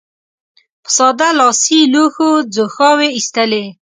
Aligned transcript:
په 0.83 0.89
ساده 0.97 1.29
لاسي 1.39 1.79
لوښو 1.93 2.29
ځوښاوې 2.53 3.09
اېستلې. 3.17 3.65